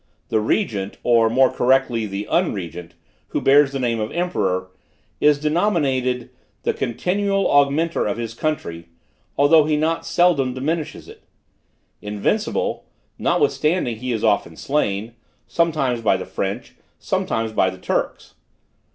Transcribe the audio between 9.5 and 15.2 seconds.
he not seldom diminishes it; 'invincible,' notwithstanding he is often slain: